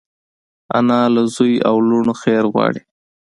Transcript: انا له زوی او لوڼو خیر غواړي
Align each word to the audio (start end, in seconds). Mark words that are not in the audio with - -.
انا 0.77 1.01
له 1.13 1.23
زوی 1.35 1.53
او 1.69 1.75
لوڼو 1.89 2.13
خیر 2.21 2.43
غواړي 2.53 2.81